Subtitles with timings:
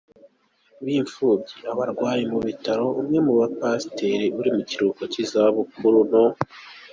[0.83, 6.25] b’imfubyi, abarwayi mu bitaro, umwe mu bapasitori uri mu kiruhuko cy’izabukuru no